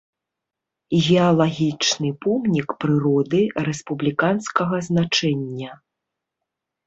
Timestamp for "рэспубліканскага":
3.67-4.75